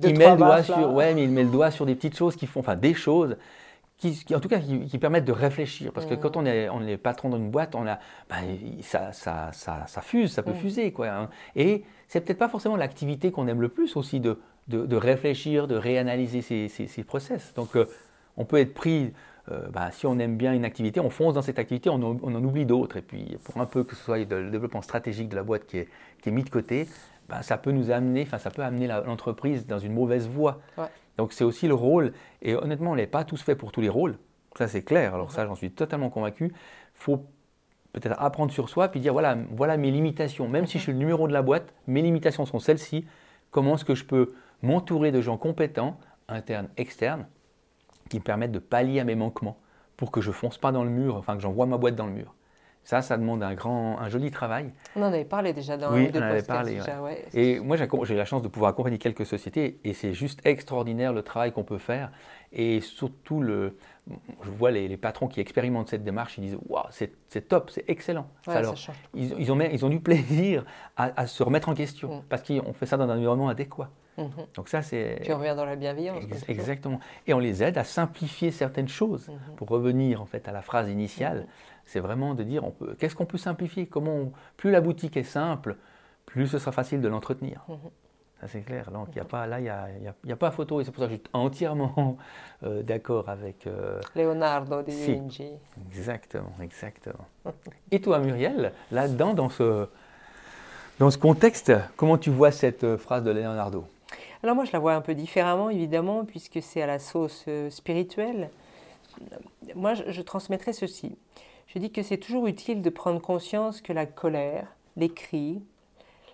il 0.05 0.19
met, 0.19 0.31
le 0.31 0.37
doigt 0.37 0.63
sur, 0.65 0.93
ouais, 0.93 1.15
mais 1.15 1.23
il 1.25 1.31
met 1.31 1.45
le 1.45 1.51
doigt 1.51 1.71
sur 1.71 1.87
des 1.87 1.95
petites 1.95 2.17
choses 2.17 2.35
qui 2.35 2.47
font, 2.47 2.61
enfin 2.61 2.75
des 2.75 2.95
choses 2.95 3.37
qui, 3.99 4.17
en 4.33 4.39
tout 4.39 4.49
cas, 4.49 4.61
qui, 4.61 4.99
permettent 4.99 5.25
de 5.25 5.33
réfléchir. 5.33 5.93
Parce 5.93 6.07
que 6.07 6.15
quand 6.15 6.37
on 6.37 6.47
est, 6.47 6.69
on 6.69 6.87
est 6.87 6.97
patron 6.97 7.31
d'une 7.31 7.51
boîte, 7.51 7.75
on 7.75 7.87
a, 7.87 7.99
ben, 8.31 8.37
ça, 8.81 9.13
ça, 9.13 9.51
ça, 9.53 9.85
ça, 9.87 10.01
fuse, 10.01 10.33
ça 10.33 10.43
peut 10.43 10.55
fuser. 10.55 10.93
Quoi, 10.93 11.09
hein. 11.09 11.29
Et 11.57 11.85
c'est 12.07 12.21
peut-être 12.21 12.39
pas 12.39 12.49
forcément 12.49 12.77
l'activité 12.77 13.33
qu'on 13.33 13.49
aime 13.49 13.61
le 13.61 13.69
plus 13.69 13.97
aussi 13.97 14.21
de, 14.21 14.39
de, 14.69 14.87
de 14.87 14.97
réfléchir, 14.97 15.67
de 15.67 15.75
réanalyser 15.75 16.43
ces, 16.43 16.69
ces, 16.69 17.03
process. 17.03 17.53
Donc, 17.55 17.75
euh, 17.75 17.87
on 18.37 18.45
peut 18.45 18.59
être 18.59 18.73
pris, 18.73 19.13
euh, 19.51 19.69
ben, 19.69 19.91
si 19.91 20.07
on 20.07 20.19
aime 20.19 20.37
bien 20.37 20.53
une 20.53 20.65
activité, 20.65 21.01
on 21.01 21.11
fonce 21.11 21.35
dans 21.35 21.43
cette 21.43 21.59
activité, 21.59 21.91
on, 21.91 22.01
on 22.03 22.35
en 22.35 22.45
oublie 22.45 22.67
d'autres. 22.67 22.97
Et 22.97 23.03
puis, 23.03 23.37
pour 23.45 23.59
un 23.59 23.67
peu 23.67 23.85
que 23.85 23.95
ce 23.95 24.03
soit 24.03 24.19
le 24.19 24.51
développement 24.51 24.83
stratégique 24.83 25.29
de 25.29 25.37
la 25.37 25.43
boîte 25.43 25.67
qui 25.67 25.79
est, 25.79 25.89
qui 26.23 26.29
est 26.29 26.33
mis 26.33 26.45
de 26.45 26.51
côté, 26.51 26.89
ben, 27.29 27.43
ça 27.43 27.59
peut 27.59 27.73
nous 27.73 27.91
amener, 27.91 28.23
enfin, 28.23 28.39
ça 28.39 28.51
peut 28.51 28.63
amener 28.63 28.87
l'entreprise 28.87 29.67
dans 29.67 29.79
une 29.79 29.93
mauvaise 29.93 30.29
voie. 30.29 30.61
Donc 31.17 31.33
c'est 31.33 31.45
aussi 31.45 31.67
le 31.67 31.75
rôle, 31.75 32.13
et 32.43 32.55
honnêtement, 32.55 32.93
on 32.93 32.95
n'est 32.95 33.09
pas 33.09 33.25
tous 33.25 33.43
faits 33.43 33.59
pour 33.59 33.73
tous 33.73 33.81
les 33.81 33.89
rôles, 33.89 34.19
ça 34.57 34.69
c'est 34.69 34.83
clair, 34.85 35.15
alors 35.15 35.33
ça 35.33 35.45
j'en 35.47 35.57
suis 35.57 35.73
totalement 35.73 36.11
convaincu. 36.11 36.45
Il 36.47 36.55
faut 36.95 37.27
peut-être 37.93 38.15
apprendre 38.21 38.53
sur 38.53 38.69
soi, 38.69 38.87
puis 38.87 39.01
dire 39.01 39.13
voilà, 39.13 39.37
voilà 39.51 39.77
mes 39.77 39.91
limitations, 39.91 40.49
même 40.49 40.67
si 40.67 40.79
je 40.79 40.85
suis 40.85 40.93
le 40.93 40.99
numéro 40.99 41.27
de 41.27 41.33
la 41.33 41.43
boîte, 41.43 41.75
mes 41.89 42.03
limitations 42.03 42.47
sont 42.47 42.61
celles-ci, 42.61 43.05
comment 43.51 43.75
est-ce 43.75 43.85
que 43.85 43.97
je 43.97 44.05
peux 44.05 44.33
m'entourer 44.63 45.11
de 45.11 45.21
gens 45.21 45.37
compétents, 45.37 45.99
internes, 46.29 46.69
externes, 46.77 47.27
qui 48.09 48.19
me 48.19 48.25
permettent 48.25 48.53
de 48.53 48.59
pallier 48.59 49.01
à 49.01 49.05
mes 49.05 49.15
manquements, 49.15 49.59
pour 49.97 50.11
que 50.11 50.21
je 50.21 50.31
fonce 50.31 50.59
pas 50.59 50.73
dans 50.73 50.85
le 50.85 50.91
mur, 50.91 51.17
enfin 51.17 51.37
que 51.37 51.43
j'envoie 51.43 51.67
ma 51.67 51.77
boîte 51.77 51.97
dans 51.97 52.07
le 52.07 52.13
mur. 52.13 52.35
Ça, 52.89 53.03
ça 53.03 53.19
demande 53.19 53.43
un 53.43 53.53
grand, 53.53 53.99
un 53.99 54.09
joli 54.09 54.31
travail. 54.31 54.73
On 54.97 55.03
en 55.03 55.09
avait 55.09 55.27
parlé 55.27 55.53
déjà 55.53 55.77
dans 55.77 55.93
oui, 55.93 56.09
on 56.15 56.19
en 56.19 56.23
avait 56.23 56.43
parlé. 56.43 56.81
Et 57.35 57.61
moi, 57.61 57.77
j'ai 57.77 58.17
la 58.17 58.25
chance 58.25 58.41
de 58.41 58.49
pouvoir 58.49 58.71
accompagner 58.71 58.97
quelques 58.97 59.27
sociétés 59.27 59.79
et 59.85 59.93
c'est 59.93 60.15
juste 60.15 60.41
extraordinaire 60.47 61.13
le 61.13 61.23
travail 61.23 61.53
qu'on 61.53 61.65
peut 61.65 61.77
faire. 61.77 62.11
Et 62.51 62.81
surtout, 62.81 63.43
le, 63.43 63.77
je 64.43 64.51
vois 64.51 64.71
les, 64.71 64.97
patrons 64.97 65.29
qui 65.29 65.41
expérimentent 65.41 65.91
cette 65.91 66.03
démarche, 66.03 66.39
ils 66.39 66.45
disent 66.45 66.59
Waouh, 66.67 66.87
c'est 66.91 67.49
top, 67.49 67.69
c'est 67.69 67.85
excellent. 67.89 68.27
alors, 68.47 68.75
ils, 69.13 69.35
ils, 69.39 69.53
ont, 69.53 69.61
ils 69.61 69.85
ont 69.85 69.91
du 69.91 70.01
plaisir 70.09 70.65
à, 70.97 71.27
se 71.27 71.43
remettre 71.43 71.69
en 71.69 71.75
question 71.75 72.21
mm. 72.21 72.23
parce 72.31 72.43
qu'on 72.43 72.73
fait 72.73 72.87
ça 72.87 72.97
dans 72.97 73.05
un 73.05 73.17
environnement 73.17 73.51
adéquat. 73.51 73.91
Mm-hmm. 74.19 74.55
Donc 74.57 74.69
ça, 74.69 74.83
c'est... 74.83 75.21
Tu 75.25 75.33
reviens 75.33 75.55
dans 75.55 75.65
la 75.65 75.77
bienveillance. 75.77 76.25
exactement. 76.49 77.01
Et 77.27 77.35
on 77.35 77.39
les 77.39 77.63
aide 77.63 77.79
à 77.79 77.85
simplifier 77.85 78.51
certaines 78.51 78.89
choses. 78.89 79.29
Mm-hmm. 79.29 79.55
Pour 79.57 79.69
revenir 79.69 80.21
en 80.21 80.27
fait 80.27 80.49
à 80.49 80.53
la 80.53 80.63
phrase 80.63 80.91
initiale, 80.91 81.41
mm-hmm 81.41 81.79
c'est 81.89 82.01
vraiment 82.01 82.35
de 82.35 82.45
dire 82.45 82.63
qu'est-ce 82.99 83.17
qu'on 83.17 83.25
peut 83.25 83.39
simplifier? 83.39 83.87
Comment 83.87 84.31
Plus 84.57 84.71
la 84.71 84.81
boutique 84.81 85.17
est 85.17 85.23
simple, 85.23 85.77
plus 86.27 86.47
ce 86.47 86.59
sera 86.59 86.71
facile 86.71 87.01
de 87.01 87.09
l'entretenir. 87.09 87.65
Mhm. 87.69 87.79
Ça 88.41 88.47
c'est 88.47 88.61
clair. 88.61 88.91
Donc, 88.93 89.17
y 89.17 89.21
a 89.21 89.25
pas, 89.25 89.47
là, 89.49 89.59
il 89.59 89.63
n'y 89.65 89.69
a, 89.69 89.89
y 90.25 90.33
a, 90.33 90.37
pas 90.37 90.53
photo 90.53 90.81
et 90.81 90.85
c'est 90.85 90.93
pour 90.93 91.03
ça 91.03 91.09
que 91.09 91.15
je 91.15 91.19
suis 91.19 91.31
entièrement 91.33 92.19
euh, 92.63 92.83
d'accord 92.83 93.29
avec. 93.29 93.67
Euh, 93.67 94.01
Leonardo 94.15 94.83
di 94.83 94.93
Vinci. 94.93 95.51
Exactement, 95.89 96.53
exactement. 96.63 97.27
et 97.91 98.01
toi, 98.01 98.21
Muriel, 98.21 98.73
là-dedans, 98.93 99.35
dans 99.35 99.49
ce, 99.49 99.89
dans 101.01 101.11
ce 101.11 101.19
contexte, 101.19 101.73
comment 101.97 102.19
tu 102.19 102.31
vois 102.31 102.53
cette 102.53 102.85
euh, 102.85 102.99
phrase 102.99 103.25
de 103.25 103.31
Leonardo? 103.33 103.87
Alors, 104.43 104.55
moi, 104.55 104.65
je 104.65 104.73
la 104.73 104.79
vois 104.79 104.95
un 104.95 105.01
peu 105.01 105.15
différemment, 105.15 105.71
évidemment, 105.71 106.25
puisque 106.25 106.63
c'est 106.63 106.83
à 106.83 106.87
la 106.87 106.99
sauce 106.99 107.47
spirituelle. 107.71 108.51
Moi, 109.75 109.95
je, 109.95 110.23
transmettrais 110.23 110.73
ceci 110.73 111.17
je 111.69 111.79
dis 111.79 111.93
que 111.93 112.03
c'est 112.03 112.17
toujours 112.17 112.47
utile 112.47 112.83
de 112.83 112.91
prendre 112.91 113.21
conscience 113.21 113.81
que 113.83 113.93
la 113.93 114.07
colère, 114.07 114.75
les 114.97 115.11
cris, 115.11 115.63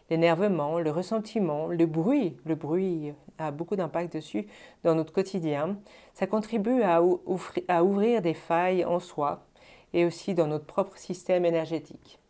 l'énervement, 0.08 0.78
le 0.78 0.90
ressentiment, 0.90 1.66
le 1.66 1.86
bruit, 1.86 2.36
le 2.44 2.54
bruit 2.54 3.12
a 3.38 3.50
beaucoup 3.50 3.74
d'impact 3.74 4.14
dessus 4.14 4.46
dans 4.84 4.94
notre 4.94 5.12
quotidien, 5.12 5.76
ça 6.14 6.28
contribue 6.28 6.82
à 6.82 7.02
ouvrir 7.02 8.22
des 8.22 8.34
failles 8.34 8.84
en 8.84 9.00
soi 9.00 9.44
et 9.92 10.04
aussi 10.04 10.34
dans 10.34 10.46
notre 10.46 10.66
propre 10.66 10.96
système 10.96 11.44
énergétique. 11.44 12.20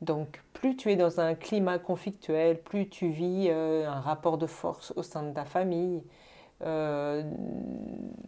Donc, 0.00 0.42
plus 0.54 0.76
tu 0.76 0.90
es 0.90 0.96
dans 0.96 1.20
un 1.20 1.34
climat 1.34 1.78
conflictuel, 1.78 2.60
plus 2.60 2.88
tu 2.88 3.08
vis 3.08 3.48
euh, 3.50 3.86
un 3.86 4.00
rapport 4.00 4.38
de 4.38 4.46
force 4.46 4.92
au 4.96 5.02
sein 5.02 5.22
de 5.22 5.34
ta 5.34 5.44
famille, 5.44 6.02
euh, 6.62 7.22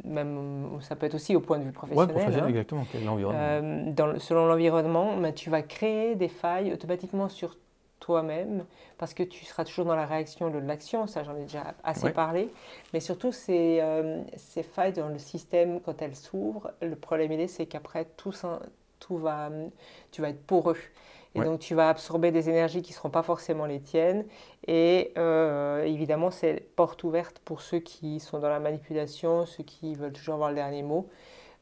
même, 0.04 0.78
ça 0.80 0.96
peut 0.96 1.06
être 1.06 1.14
aussi 1.14 1.36
au 1.36 1.40
point 1.40 1.58
de 1.58 1.64
vue 1.64 1.72
professionnel. 1.72 2.08
Oui, 2.08 2.12
professionnel, 2.12 2.44
hein. 2.44 2.48
exactement, 2.48 2.86
l'environnement. 3.04 3.40
Euh, 3.40 4.18
selon 4.18 4.46
l'environnement, 4.46 5.16
bah, 5.18 5.32
tu 5.32 5.50
vas 5.50 5.62
créer 5.62 6.14
des 6.14 6.28
failles 6.28 6.72
automatiquement 6.72 7.28
sur 7.28 7.56
toi-même 8.00 8.64
parce 8.98 9.14
que 9.14 9.22
tu 9.22 9.44
seras 9.44 9.64
toujours 9.64 9.84
dans 9.84 9.94
la 9.94 10.06
réaction 10.06 10.50
de 10.50 10.58
l'action, 10.58 11.06
ça 11.06 11.22
j'en 11.22 11.36
ai 11.36 11.42
déjà 11.42 11.74
assez 11.84 12.10
parlé, 12.10 12.48
mais 12.92 13.00
surtout 13.00 13.32
ces, 13.32 13.78
euh, 13.80 14.22
ces 14.36 14.62
failles 14.62 14.92
dans 14.92 15.08
le 15.08 15.18
système, 15.18 15.80
quand 15.80 16.02
elles 16.02 16.16
s'ouvrent, 16.16 16.72
le 16.80 16.96
problème 16.96 17.32
il 17.32 17.40
est 17.40 17.48
c'est 17.48 17.66
qu'après 17.66 18.06
tout, 18.16 18.32
tout 18.98 19.18
va, 19.18 19.50
tu 20.10 20.20
vas 20.20 20.30
être 20.30 20.42
poreux. 20.42 20.76
Et 21.34 21.40
donc 21.40 21.60
tu 21.60 21.74
vas 21.74 21.88
absorber 21.88 22.30
des 22.30 22.50
énergies 22.50 22.82
qui 22.82 22.92
ne 22.92 22.96
seront 22.96 23.10
pas 23.10 23.22
forcément 23.22 23.66
les 23.66 23.80
tiennes. 23.80 24.24
Et 24.66 25.12
euh, 25.16 25.82
évidemment, 25.84 26.30
c'est 26.30 26.66
porte 26.76 27.02
ouverte 27.04 27.40
pour 27.44 27.62
ceux 27.62 27.78
qui 27.78 28.20
sont 28.20 28.38
dans 28.38 28.50
la 28.50 28.60
manipulation, 28.60 29.46
ceux 29.46 29.64
qui 29.64 29.94
veulent 29.94 30.12
toujours 30.12 30.34
avoir 30.34 30.50
le 30.50 30.56
dernier 30.56 30.82
mot. 30.82 31.08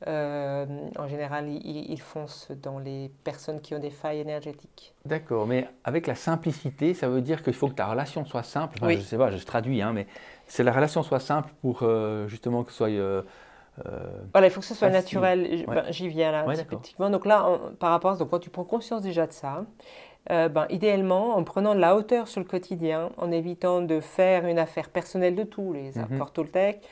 Euh, 0.07 0.65
en 0.99 1.09
général, 1.09 1.47
ils, 1.49 2.01
foncent 2.01 2.51
dans 2.63 2.79
les 2.79 3.11
personnes 3.23 3.61
qui 3.61 3.75
ont 3.75 3.79
des 3.79 3.91
failles 3.91 4.21
énergétiques. 4.21 4.95
D'accord, 5.05 5.47
mais 5.47 5.69
avec 5.85 6.07
la 6.07 6.15
simplicité, 6.15 6.95
ça 6.95 7.09
veut 7.09 7.21
dire 7.21 7.43
qu'il 7.43 7.53
faut 7.53 7.69
que 7.69 7.75
ta 7.75 7.87
relation 7.87 8.25
soit 8.25 8.43
simple. 8.43 8.79
Je 8.81 8.87
ne 8.87 9.01
sais 9.01 9.19
pas, 9.19 9.31
je 9.31 9.45
traduis, 9.45 9.83
hein, 9.83 9.93
mais 9.93 10.07
c'est 10.47 10.65
la 10.65 10.73
relation 10.73 11.03
soit 11.03 11.21
simple 11.21 11.51
pour 11.61 11.81
euh, 11.83 12.27
justement 12.29 12.65
que 12.65 12.73
ce 12.73 12.77
soit. 12.79 13.25
Euh, 13.87 13.99
voilà, 14.33 14.49
il 14.49 14.51
faut 14.51 14.61
que 14.61 14.67
ce 14.67 14.75
soit 14.75 14.91
naturel. 14.91 15.65
Ben, 15.67 15.85
j'y 15.91 16.09
viens 16.09 16.33
là, 16.33 16.45
typiquement. 16.57 17.11
Donc 17.11 17.25
là, 17.25 17.59
par 17.79 17.91
rapport 17.91 18.13
à 18.13 18.17
donc 18.17 18.31
quand 18.31 18.39
tu 18.39 18.51
prends 18.51 18.65
conscience 18.65 19.03
déjà 19.03 19.27
de 19.27 19.33
ça, 19.33 19.65
ben, 20.29 20.67
idéalement, 20.69 21.37
en 21.37 21.45
prenant 21.45 21.75
de 21.75 21.81
la 21.81 21.97
hauteur 21.97 22.29
sur 22.29 22.41
le 22.41 22.47
quotidien, 22.47 23.11
en 23.17 23.31
évitant 23.31 23.81
de 23.81 24.01
faire 24.01 24.47
une 24.47 24.59
affaire 24.59 24.91
personnelle 24.91 25.35
de 25.35 25.45
tous 25.45 25.73
les 25.73 25.93
mm 25.93 26.13
accords 26.13 26.33
Toltec, 26.33 26.83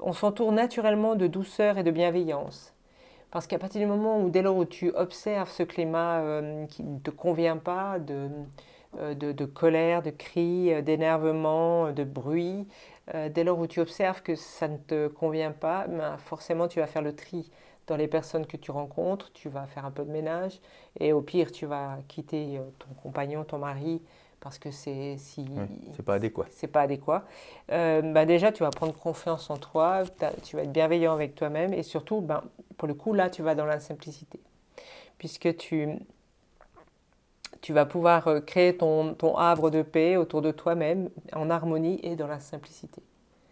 on 0.00 0.12
s'entoure 0.12 0.52
naturellement 0.52 1.14
de 1.14 1.26
douceur 1.26 1.78
et 1.78 1.82
de 1.82 1.90
bienveillance. 1.90 2.74
Parce 3.32 3.46
qu'à 3.46 3.58
partir 3.58 3.80
du 3.80 3.86
moment 3.86 4.20
où, 4.20 4.28
dès 4.28 4.42
lors 4.42 4.56
où 4.56 4.66
tu 4.66 4.90
observes 4.90 5.50
ce 5.50 5.62
climat 5.62 6.20
euh, 6.20 6.66
qui 6.66 6.82
ne 6.82 6.98
te 6.98 7.10
convient 7.10 7.56
pas, 7.56 7.98
de, 7.98 8.28
euh, 9.00 9.14
de, 9.14 9.44
colère, 9.46 10.02
de 10.02 10.10
cris, 10.10 10.72
euh, 10.72 10.82
d'énervement, 10.82 11.92
de 11.92 12.04
bruit, 12.04 12.68
dès 13.30 13.44
lors 13.44 13.58
où 13.58 13.66
tu 13.66 13.80
observes 13.80 14.22
que 14.22 14.34
ça 14.34 14.68
ne 14.68 14.76
te 14.76 15.08
convient 15.08 15.52
pas, 15.52 15.86
ben 15.88 16.16
forcément 16.18 16.68
tu 16.68 16.80
vas 16.80 16.86
faire 16.86 17.02
le 17.02 17.14
tri 17.14 17.50
dans 17.86 17.96
les 17.96 18.08
personnes 18.08 18.46
que 18.46 18.56
tu 18.56 18.70
rencontres, 18.70 19.32
tu 19.32 19.48
vas 19.48 19.66
faire 19.66 19.84
un 19.84 19.90
peu 19.90 20.04
de 20.04 20.10
ménage, 20.10 20.60
et 21.00 21.12
au 21.12 21.20
pire 21.20 21.50
tu 21.50 21.66
vas 21.66 21.98
quitter 22.08 22.60
ton 22.78 22.94
compagnon, 23.02 23.44
ton 23.44 23.58
mari, 23.58 24.00
parce 24.42 24.58
que 24.58 24.70
c'est 24.72 25.16
si 25.18 25.46
c'est 25.94 26.04
pas 26.04 26.14
adéquat. 26.14 26.46
C'est 26.50 26.66
pas 26.66 26.82
adéquat. 26.82 27.24
Euh, 27.70 28.02
bah 28.02 28.26
déjà, 28.26 28.50
tu 28.50 28.64
vas 28.64 28.70
prendre 28.70 28.92
confiance 28.92 29.48
en 29.50 29.56
toi, 29.56 30.02
tu 30.42 30.56
vas 30.56 30.62
être 30.62 30.72
bienveillant 30.72 31.12
avec 31.12 31.36
toi-même 31.36 31.72
et 31.72 31.84
surtout, 31.84 32.20
ben, 32.20 32.42
pour 32.76 32.88
le 32.88 32.94
coup, 32.94 33.14
là, 33.14 33.30
tu 33.30 33.42
vas 33.42 33.54
dans 33.54 33.66
la 33.66 33.78
simplicité, 33.78 34.40
puisque 35.16 35.56
tu 35.56 35.96
tu 37.62 37.72
vas 37.72 37.86
pouvoir 37.86 38.28
euh, 38.28 38.40
créer 38.40 38.76
ton, 38.76 39.14
ton 39.14 39.36
havre 39.36 39.70
de 39.70 39.80
paix 39.80 40.16
autour 40.16 40.42
de 40.42 40.50
toi-même 40.50 41.08
en 41.32 41.48
harmonie 41.48 41.98
et 42.02 42.16
dans 42.16 42.26
la 42.26 42.40
simplicité. 42.40 43.02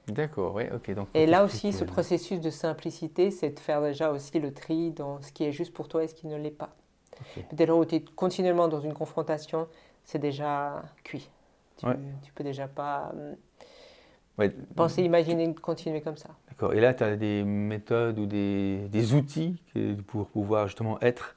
D'accord, 0.09 0.57
oui, 0.57 0.65
ok. 0.75 0.95
Donc, 0.95 1.09
et 1.15 1.27
là 1.27 1.45
aussi, 1.45 1.73
ce 1.73 1.85
processus 1.85 2.41
de 2.41 2.51
simplicité, 2.51 3.31
c'est 3.31 3.51
de 3.51 3.61
faire 3.61 3.81
déjà 3.81 4.11
aussi 4.11 4.39
le 4.41 4.53
tri 4.53 4.91
dans 4.91 5.23
ce 5.23 5.33
qui 5.33 5.45
est 5.45 5.53
juste 5.53 5.73
pour 5.73 5.89
toi 5.89 6.03
et 6.03 6.09
ce 6.09 6.15
qui 6.15 6.27
ne 6.27 6.37
l'est 6.37 6.51
pas. 6.51 6.75
Dès 7.53 7.67
lors 7.67 7.79
où 7.79 7.85
tu 7.85 7.97
es 7.97 8.01
continuellement 8.01 8.67
dans 8.67 8.81
une 8.81 8.95
confrontation, 8.95 9.69
c'est 10.05 10.19
déjà 10.19 10.83
cuit. 11.05 11.31
Tu, 11.77 11.87
ne 11.87 11.95
peux 12.35 12.45
déjà 12.45 12.67
pas 12.67 13.13
penser, 14.75 15.03
imaginer 15.03 15.55
continuer 15.55 16.01
comme 16.01 16.17
ça. 16.17 16.31
D'accord. 16.49 16.75
Et 16.75 16.81
là, 16.81 16.95
tu 16.95 17.05
as 17.05 17.17
des 17.17 17.45
méthodes 17.45 18.19
ou 18.19 18.27
des, 18.27 18.89
des, 18.89 19.15
outils 19.15 19.63
pour 20.09 20.27
pouvoir 20.29 20.67
justement 20.67 20.99
être, 21.01 21.37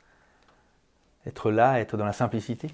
être 1.27 1.51
là, 1.51 1.79
être 1.79 1.97
dans 1.97 2.05
la 2.05 2.13
simplicité 2.13 2.69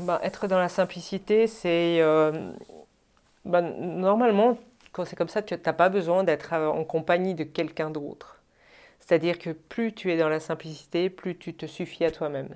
ben, 0.00 0.18
Être 0.22 0.46
dans 0.46 0.58
la 0.58 0.68
simplicité, 0.68 1.46
c'est. 1.46 2.00
Euh, 2.00 2.52
ben, 3.44 3.62
normalement, 3.78 4.58
quand 4.92 5.04
c'est 5.04 5.16
comme 5.16 5.28
ça, 5.28 5.42
tu 5.42 5.54
n'as 5.54 5.72
pas 5.72 5.88
besoin 5.88 6.24
d'être 6.24 6.54
en 6.54 6.84
compagnie 6.84 7.34
de 7.34 7.44
quelqu'un 7.44 7.90
d'autre. 7.90 8.40
C'est-à-dire 9.00 9.38
que 9.38 9.50
plus 9.50 9.92
tu 9.92 10.10
es 10.12 10.16
dans 10.16 10.28
la 10.28 10.40
simplicité, 10.40 11.10
plus 11.10 11.36
tu 11.36 11.54
te 11.54 11.66
suffis 11.66 12.04
à 12.04 12.10
toi-même. 12.10 12.48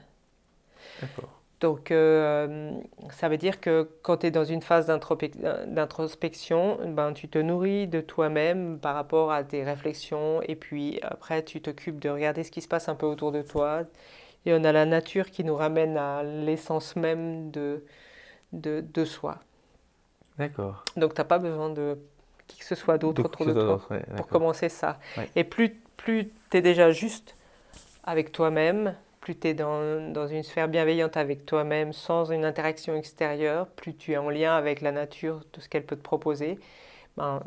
D'accord. 1.00 1.38
Donc, 1.60 1.90
euh, 1.90 2.70
ça 3.10 3.28
veut 3.28 3.36
dire 3.36 3.60
que 3.60 3.88
quand 4.02 4.18
tu 4.18 4.28
es 4.28 4.30
dans 4.30 4.44
une 4.44 4.62
phase 4.62 4.86
d'introspection, 4.86 6.78
ben, 6.86 7.12
tu 7.12 7.28
te 7.28 7.38
nourris 7.38 7.88
de 7.88 8.00
toi-même 8.00 8.78
par 8.78 8.94
rapport 8.94 9.32
à 9.32 9.42
tes 9.42 9.64
réflexions 9.64 10.40
et 10.42 10.54
puis 10.54 11.00
après, 11.02 11.42
tu 11.42 11.60
t'occupes 11.60 11.98
de 11.98 12.08
regarder 12.08 12.44
ce 12.44 12.52
qui 12.52 12.62
se 12.62 12.68
passe 12.68 12.88
un 12.88 12.94
peu 12.94 13.06
autour 13.06 13.32
de 13.32 13.42
toi. 13.42 13.82
Et 14.46 14.54
on 14.54 14.64
a 14.64 14.72
la 14.72 14.86
nature 14.86 15.30
qui 15.30 15.44
nous 15.44 15.56
ramène 15.56 15.96
à 15.96 16.22
l'essence 16.22 16.96
même 16.96 17.50
de, 17.50 17.84
de, 18.52 18.80
de 18.80 19.04
soi. 19.04 19.38
D'accord. 20.38 20.84
Donc, 20.96 21.14
tu 21.14 21.20
n'as 21.20 21.24
pas 21.24 21.38
besoin 21.38 21.70
de 21.70 21.98
qui 22.46 22.58
que 22.58 22.64
ce 22.64 22.74
soit 22.74 22.98
d'autre 22.98 23.24
autour 23.24 23.46
de 23.46 23.52
toi 23.52 23.80
pour 24.16 24.26
commencer 24.28 24.68
ça. 24.68 24.98
Et 25.36 25.44
plus, 25.44 25.76
plus 25.96 26.30
tu 26.50 26.56
es 26.56 26.62
déjà 26.62 26.90
juste 26.90 27.36
avec 28.04 28.32
toi-même, 28.32 28.94
plus 29.20 29.38
tu 29.38 29.48
es 29.48 29.54
dans, 29.54 30.12
dans, 30.12 30.26
une 30.26 30.42
sphère 30.42 30.68
bienveillante 30.68 31.16
avec 31.18 31.44
toi-même, 31.44 31.92
sans 31.92 32.30
une 32.32 32.44
interaction 32.44 32.94
extérieure, 32.94 33.66
plus 33.66 33.94
tu 33.94 34.12
es 34.12 34.16
en 34.16 34.30
lien 34.30 34.56
avec 34.56 34.80
la 34.80 34.92
nature, 34.92 35.44
tout 35.52 35.60
ce 35.60 35.68
qu'elle 35.68 35.84
peut 35.84 35.96
te 35.96 36.02
proposer, 36.02 36.58
ben, 37.18 37.42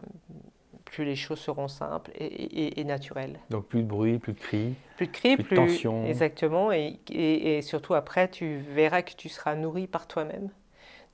plus 0.92 1.06
les 1.06 1.16
choses 1.16 1.40
seront 1.40 1.70
simples 1.70 2.12
et, 2.16 2.80
et, 2.80 2.84
naturelles. 2.84 3.40
Donc 3.50 3.66
plus 3.66 3.82
de 3.82 3.88
bruit, 3.88 4.20
plus 4.20 4.34
de 4.34 4.40
cris. 4.40 4.76
Plus 4.98 5.08
de 5.08 5.12
cris, 5.12 5.36
plus, 5.38 5.56
de 5.56 5.56
tension. 5.56 6.06
Exactement. 6.06 6.72
Et, 6.74 7.00
et, 7.10 7.62
surtout 7.62 7.94
après, 7.94 8.30
tu 8.30 8.58
verras 8.58 9.02
que 9.02 9.14
tu 9.16 9.30
seras 9.30 9.56
nourri 9.56 9.88
par 9.88 10.06
toi-même. 10.06 10.50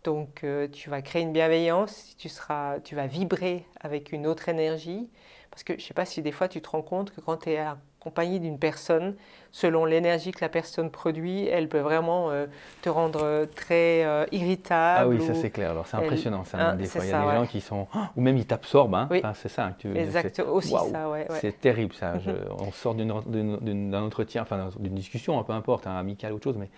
Donc 0.07 0.45
euh, 0.45 0.69
tu 0.69 0.89
vas 0.89 1.01
créer 1.01 1.21
une 1.21 1.33
bienveillance, 1.33 2.15
tu, 2.17 2.29
seras, 2.29 2.79
tu 2.79 2.95
vas 2.95 3.07
vibrer 3.07 3.65
avec 3.81 4.13
une 4.13 4.25
autre 4.25 4.47
énergie. 4.47 5.09
Parce 5.51 5.65
que 5.65 5.73
je 5.73 5.79
ne 5.79 5.81
sais 5.81 5.93
pas 5.93 6.05
si 6.05 6.21
des 6.21 6.31
fois 6.31 6.47
tu 6.47 6.61
te 6.61 6.69
rends 6.69 6.81
compte 6.81 7.11
que 7.11 7.19
quand 7.19 7.35
tu 7.35 7.49
es 7.49 7.59
compagnie 7.99 8.39
d'une 8.39 8.57
personne, 8.57 9.17
selon 9.51 9.83
l'énergie 9.83 10.31
que 10.31 10.39
la 10.39 10.47
personne 10.47 10.91
produit, 10.91 11.45
elle 11.47 11.67
peut 11.67 11.81
vraiment 11.81 12.29
euh, 12.29 12.45
te 12.81 12.87
rendre 12.87 13.19
euh, 13.21 13.45
très 13.53 14.05
euh, 14.05 14.25
irritable. 14.31 14.99
Ah 15.01 15.07
oui, 15.09 15.21
ça 15.21 15.33
c'est 15.33 15.49
clair. 15.49 15.71
Alors 15.71 15.87
c'est 15.87 15.97
impressionnant. 15.97 16.45
Ça, 16.45 16.57
hein, 16.57 16.75
des 16.75 16.85
fois, 16.85 17.03
il 17.03 17.09
y 17.09 17.13
a 17.13 17.29
des 17.29 17.37
gens 17.39 17.45
qui 17.45 17.59
sont, 17.59 17.85
ou 18.15 18.21
même 18.21 18.37
ils 18.37 18.45
t'absorbent. 18.45 18.95
Hein. 18.95 19.09
c'est 19.33 19.49
ça. 19.49 19.71
Que 19.71 19.81
tu, 19.81 19.97
Exactement. 19.97 20.53
Aussi 20.53 20.69
ça. 20.69 21.09
Ouais, 21.09 21.27
C'est 21.41 21.59
terrible 21.59 21.93
ça. 21.93 22.13
on 22.59 22.71
sort 22.71 22.95
d'un 22.95 24.03
entretien, 24.03 24.43
enfin 24.43 24.69
d'une 24.79 24.95
discussion, 24.95 25.43
peu 25.43 25.51
importe, 25.51 25.85
un 25.85 25.97
amical 25.97 26.31
ou 26.31 26.35
autre 26.37 26.45
chose, 26.45 26.57
mais 26.57 26.69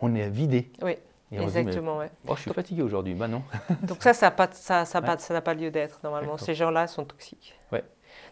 on 0.00 0.14
est 0.14 0.28
vidé. 0.28 0.70
Oui. 0.82 0.94
Exactement, 1.32 1.98
ouais. 1.98 2.10
Oh, 2.26 2.34
je 2.36 2.42
suis 2.42 2.52
fatigué 2.52 2.82
aujourd'hui. 2.82 3.14
Bah 3.14 3.28
non. 3.28 3.42
donc 3.82 4.02
ça, 4.02 4.12
ça 4.12 4.26
n'a 4.26 4.30
pas, 4.32 4.48
ça, 4.52 4.84
ça, 4.84 5.00
pas, 5.00 5.16
pas 5.16 5.54
lieu 5.54 5.70
d'être 5.70 6.00
normalement. 6.02 6.36
Ces 6.38 6.54
gens-là 6.54 6.86
sont 6.86 7.04
toxiques. 7.04 7.54
Ouais. 7.72 7.84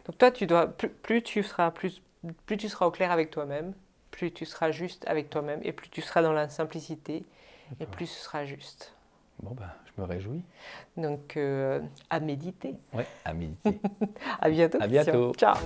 Donc 0.07 0.19
toi, 0.19 0.31
tu 0.31 0.47
dois, 0.47 0.67
plus 0.67 1.23
tu 1.23 1.43
seras 1.43 1.71
plus 1.71 2.03
plus 2.47 2.57
tu 2.57 2.69
seras 2.69 2.87
au 2.87 2.91
clair 2.91 3.11
avec 3.13 3.31
toi-même, 3.31 3.75
plus 4.11 4.33
tu 4.33 4.45
seras 4.45 4.71
juste 4.71 5.05
avec 5.07 5.31
toi-même, 5.31 5.61
et 5.63 5.73
plus 5.73 5.89
tu 5.89 6.01
seras 6.01 6.23
dans 6.23 6.33
la 6.33 6.49
simplicité, 6.49 7.25
et 7.81 7.87
plus 7.87 8.07
ce 8.07 8.25
sera 8.25 8.45
juste. 8.45 8.95
Bon, 9.43 9.55
ben, 9.55 9.71
je 9.87 10.03
me 10.03 10.07
réjouis. 10.07 10.43
Donc, 10.97 11.37
euh, 11.37 11.81
à 12.11 12.19
méditer. 12.19 12.75
Oui, 12.93 13.05
à 13.25 13.33
méditer. 13.35 13.81
à 14.41 14.51
bientôt. 14.51 14.79
À 14.81 14.87
bientôt. 14.89 15.33
Ciao. 15.35 15.57